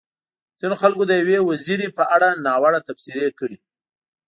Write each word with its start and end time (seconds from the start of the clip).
ځينو 0.59 0.75
خلکو 0.81 1.03
د 1.07 1.11
يوې 1.21 1.37
وزيرې 1.49 1.87
په 1.97 2.03
اړه 2.15 2.29
ناوړه 2.45 2.79
تبصرې 2.87 3.27
کړې. 3.39 3.57